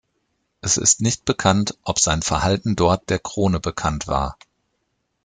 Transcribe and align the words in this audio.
Es 0.61 0.77
ist 0.77 1.01
nicht 1.01 1.25
bekannt, 1.25 1.77
ob 1.83 1.99
sein 1.99 2.23
Verhalten 2.23 2.75
dort 2.75 3.11
der 3.11 3.19
Krone 3.19 3.59
bekannt 3.59 4.07
war. 4.07 4.35